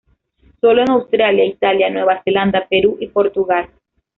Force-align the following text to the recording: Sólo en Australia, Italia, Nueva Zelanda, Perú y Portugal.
Sólo 0.61 0.81
en 0.81 0.89
Australia, 0.89 1.45
Italia, 1.45 1.91
Nueva 1.91 2.23
Zelanda, 2.23 2.65
Perú 2.67 2.97
y 2.99 3.05
Portugal. 3.05 3.69